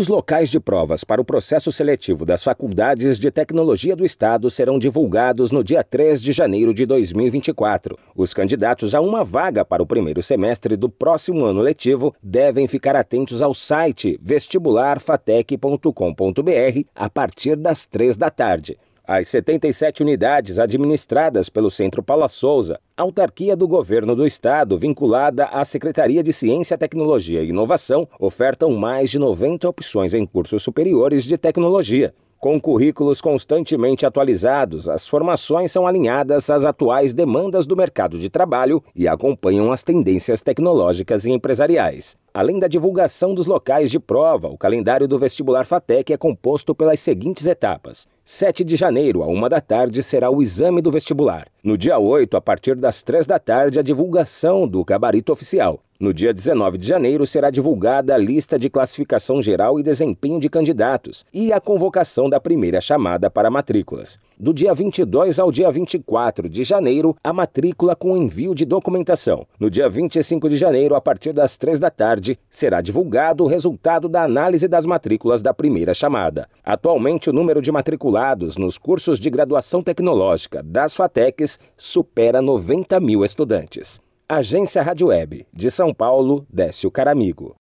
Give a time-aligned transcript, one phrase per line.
[0.00, 4.78] Os locais de provas para o processo seletivo das faculdades de tecnologia do Estado serão
[4.78, 7.98] divulgados no dia 3 de janeiro de 2024.
[8.16, 12.96] Os candidatos a uma vaga para o primeiro semestre do próximo ano letivo devem ficar
[12.96, 18.78] atentos ao site vestibularfatec.com.br a partir das 3 da tarde.
[19.12, 25.64] As 77 unidades administradas pelo Centro Paula Souza, autarquia do governo do estado vinculada à
[25.64, 31.36] Secretaria de Ciência, Tecnologia e Inovação, ofertam mais de 90 opções em cursos superiores de
[31.36, 32.14] tecnologia.
[32.40, 38.82] Com currículos constantemente atualizados, as formações são alinhadas às atuais demandas do mercado de trabalho
[38.96, 42.16] e acompanham as tendências tecnológicas e empresariais.
[42.32, 46.98] Além da divulgação dos locais de prova, o calendário do vestibular FATEC é composto pelas
[47.00, 48.08] seguintes etapas.
[48.24, 51.46] 7 de janeiro, a 1 da tarde, será o exame do vestibular.
[51.62, 55.78] No dia 8, a partir das 3 da tarde, a divulgação do gabarito oficial.
[56.00, 60.48] No dia 19 de janeiro será divulgada a lista de classificação geral e desempenho de
[60.48, 64.18] candidatos e a convocação da primeira chamada para matrículas.
[64.38, 69.46] Do dia 22 ao dia 24 de janeiro, a matrícula com envio de documentação.
[69.58, 74.08] No dia 25 de janeiro, a partir das 3 da tarde, será divulgado o resultado
[74.08, 76.48] da análise das matrículas da primeira chamada.
[76.64, 83.22] Atualmente, o número de matriculados nos cursos de graduação tecnológica das FATECs supera 90 mil
[83.22, 84.00] estudantes.
[84.32, 87.59] Agência Rádio Web, de São Paulo, Décio Caramigo.